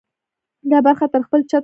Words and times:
دا 0.71 0.77
برخه 0.85 1.05
تر 1.13 1.21
خپل 1.27 1.39
چتر 1.39 1.49
لاندې 1.49 1.49
ده. 1.51 1.59